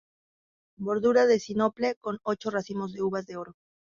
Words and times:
Bordura 0.77 1.27
de 1.27 1.37
sinople, 1.39 1.95
con 2.01 2.17
ocho 2.23 2.49
racimos 2.49 2.91
de 2.91 3.03
uvas 3.03 3.27
de 3.27 3.37
oro. 3.37 3.53